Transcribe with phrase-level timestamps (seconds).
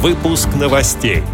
[0.00, 1.24] Выпуск новостей.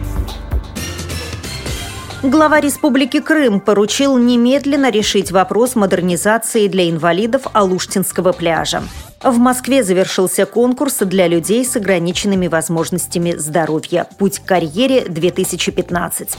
[2.22, 8.82] Глава Республики Крым поручил немедленно решить вопрос модернизации для инвалидов Алуштинского пляжа.
[9.22, 16.30] В Москве завершился конкурс для людей с ограниченными возможностями здоровья «Путь к карьере-2015».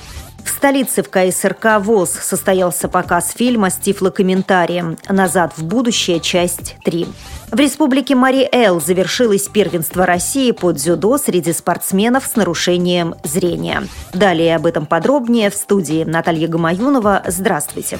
[0.44, 6.20] В столице в КСРК ВОЗ состоялся показ фильма с тифлокомментарием «Назад в будущее.
[6.20, 7.08] Часть 3».
[7.56, 13.84] В республике Мари-Эл завершилось первенство России по дзюдо среди спортсменов с нарушением зрения.
[14.14, 17.24] Далее об этом подробнее в студии Наталья Гамаюнова.
[17.28, 17.98] Здравствуйте.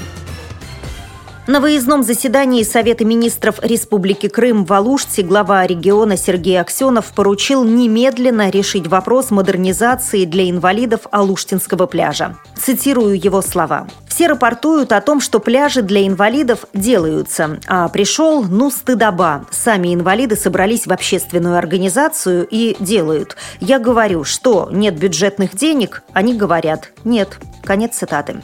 [1.48, 8.50] На выездном заседании Совета министров Республики Крым в Алуште глава региона Сергей Аксенов поручил немедленно
[8.50, 12.36] решить вопрос модернизации для инвалидов Алуштинского пляжа.
[12.58, 13.88] Цитирую его слова.
[14.08, 17.60] Все рапортуют о том, что пляжи для инвалидов делаются.
[17.68, 19.46] А пришел, ну, стыдоба.
[19.52, 23.38] Сами инвалиды собрались в общественную организацию и делают.
[23.60, 27.38] Я говорю, что нет бюджетных денег, они говорят, нет.
[27.64, 28.42] Конец цитаты.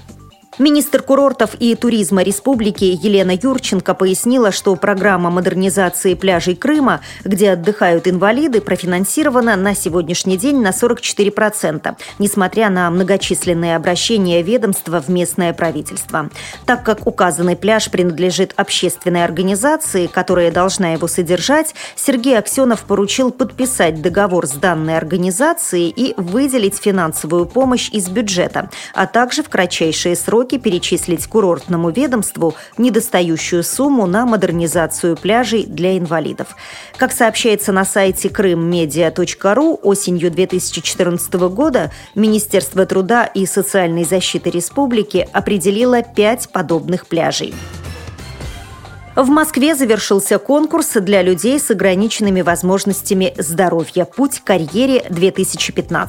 [0.59, 8.05] Министр курортов и туризма республики Елена Юрченко пояснила, что программа модернизации пляжей Крыма, где отдыхают
[8.05, 16.29] инвалиды, профинансирована на сегодняшний день на 44%, несмотря на многочисленные обращения ведомства в местное правительство.
[16.65, 24.01] Так как указанный пляж принадлежит общественной организации, которая должна его содержать, Сергей Аксенов поручил подписать
[24.01, 30.40] договор с данной организацией и выделить финансовую помощь из бюджета, а также в кратчайшие сроки
[30.41, 36.55] сроки перечислить курортному ведомству недостающую сумму на модернизацию пляжей для инвалидов.
[36.97, 46.01] Как сообщается на сайте крыммедиа.ру, осенью 2014 года Министерство труда и социальной защиты республики определило
[46.01, 47.53] пять подобных пляжей.
[49.13, 56.07] В Москве завершился конкурс для людей с ограниченными возможностями здоровья «Путь к карьере-2015».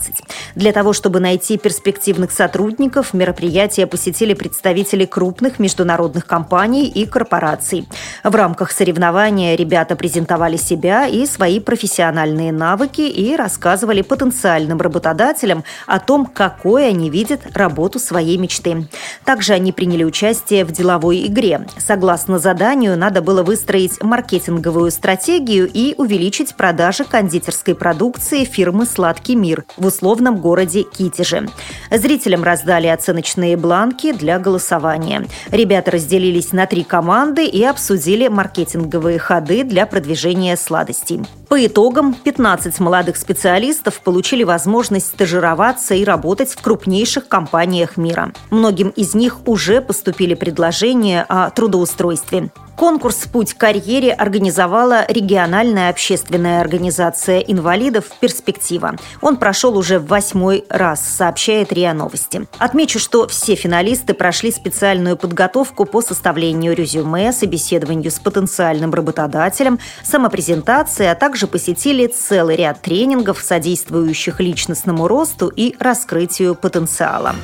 [0.54, 7.88] Для того, чтобы найти перспективных сотрудников, мероприятие посетили представители крупных международных компаний и корпораций.
[8.22, 15.98] В рамках соревнования ребята презентовали себя и свои профессиональные навыки и рассказывали потенциальным работодателям о
[15.98, 18.86] том, какой они видят работу своей мечты.
[19.24, 21.66] Также они приняли участие в деловой игре.
[21.78, 29.64] Согласно заданию, надо было выстроить маркетинговую стратегию и увеличить продажи кондитерской продукции фирмы «Сладкий мир»
[29.76, 31.48] в условном городе Китеже.
[31.90, 35.26] Зрителям раздали оценочные бланки для голосования.
[35.50, 41.22] Ребята разделились на три команды и обсудили маркетинговые ходы для продвижения сладостей.
[41.48, 48.32] По итогам 15 молодых специалистов получили возможность стажироваться и работать в крупнейших компаниях мира.
[48.50, 52.50] Многим из них уже поступили предложения о трудоустройстве.
[52.76, 58.96] Конкурс «Путь к карьере» организовала региональная общественная организация инвалидов «Перспектива».
[59.20, 62.46] Он прошел уже в восьмой раз, сообщает РИА Новости.
[62.58, 71.06] Отмечу, что все финалисты прошли специальную подготовку по составлению резюме, собеседованию с потенциальным работодателем, самопрезентации,
[71.06, 77.34] а также посетили целый ряд тренингов, содействующих личностному росту и раскрытию потенциала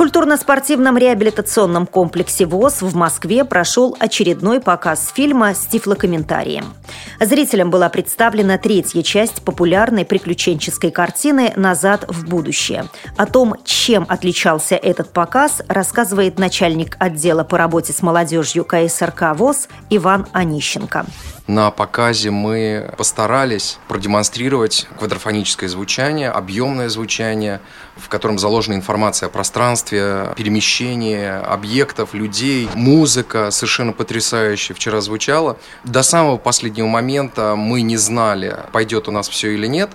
[0.00, 6.72] культурно-спортивном реабилитационном комплексе ВОЗ в Москве прошел очередной показ фильма с тифлокомментарием.
[7.20, 12.86] Зрителям была представлена третья часть популярной приключенческой картины «Назад в будущее».
[13.18, 19.68] О том, чем отличался этот показ, рассказывает начальник отдела по работе с молодежью КСРК ВОЗ
[19.90, 21.04] Иван Онищенко.
[21.50, 27.60] На показе мы постарались продемонстрировать квадрофоническое звучание, объемное звучание,
[27.96, 35.56] в котором заложена информация о пространстве, перемещении объектов, людей, музыка совершенно потрясающая вчера звучала.
[35.84, 39.90] До самого последнего момента мы не знали, пойдет у нас все или нет.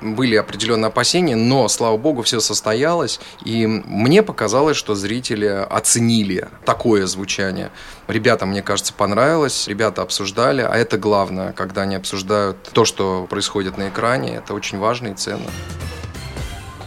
[0.00, 3.20] Были определенные опасения, но, слава богу, все состоялось.
[3.44, 7.70] И мне показалось, что зрители оценили такое звучание.
[8.06, 13.76] Ребятам, мне кажется, понравилось, ребята обсуждали, а это главное, когда они обсуждают то, что происходит
[13.76, 15.50] на экране, это очень важно и ценно.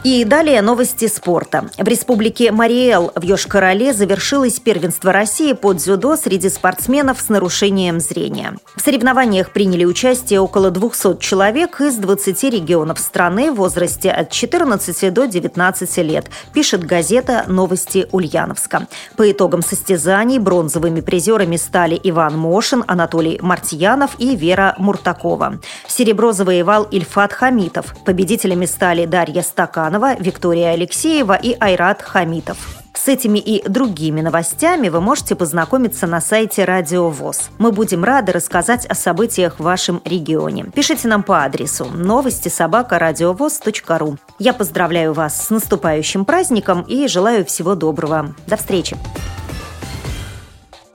[0.03, 1.69] И далее новости спорта.
[1.77, 8.55] В республике Мариэл в Йошкар-Оле завершилось первенство России по дзюдо среди спортсменов с нарушением зрения.
[8.75, 15.13] В соревнованиях приняли участие около 200 человек из 20 регионов страны в возрасте от 14
[15.13, 18.87] до 19 лет, пишет газета «Новости Ульяновска».
[19.17, 25.59] По итогам состязаний бронзовыми призерами стали Иван Мошин, Анатолий Мартьянов и Вера Муртакова.
[25.87, 27.93] Серебро завоевал Ильфат Хамитов.
[28.03, 32.57] Победителями стали Дарья Стакан Романова, Виктория Алексеева и Айрат Хамитов.
[32.93, 37.49] С этими и другими новостями вы можете познакомиться на сайте Радио ВОЗ.
[37.57, 40.65] Мы будем рады рассказать о событиях в вашем регионе.
[40.73, 44.17] Пишите нам по адресу новости собака ру.
[44.39, 48.33] Я поздравляю вас с наступающим праздником и желаю всего доброго.
[48.47, 48.97] До встречи!